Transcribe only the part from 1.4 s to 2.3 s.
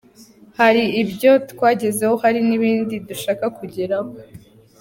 twagezeho